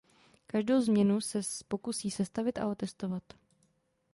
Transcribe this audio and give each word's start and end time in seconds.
Každou 0.47 0.81
změnu 0.81 1.21
se 1.21 1.41
pokusí 1.67 2.11
sestavit 2.11 2.57
a 2.57 2.67
otestovat. 2.67 3.23